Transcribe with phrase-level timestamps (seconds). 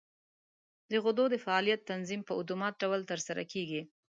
[0.91, 3.81] د غدو د فعالیت تنظیم په اتومات ډول تر سره کېږي.